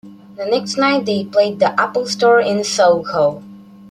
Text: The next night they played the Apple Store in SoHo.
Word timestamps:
The 0.35 0.47
next 0.47 0.77
night 0.77 1.05
they 1.05 1.25
played 1.25 1.59
the 1.59 1.79
Apple 1.79 2.07
Store 2.07 2.39
in 2.41 2.63
SoHo. 2.63 3.43